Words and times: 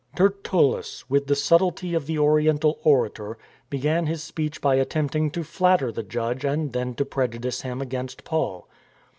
Tertullus, 0.15 1.07
with 1.11 1.27
the 1.27 1.35
subtlety 1.35 1.93
of 1.93 2.07
the 2.07 2.17
Oriental 2.17 2.79
orator, 2.83 3.37
began 3.69 4.07
his 4.07 4.23
speech 4.23 4.59
by 4.59 4.73
attempting 4.73 5.29
to 5.29 5.43
flatter 5.43 5.91
the 5.91 6.01
judge 6.01 6.43
and 6.43 6.73
then 6.73 6.95
to 6.95 7.05
prejudice 7.05 7.61
him 7.61 7.81
against 7.83 8.23
Paul. 8.23 8.67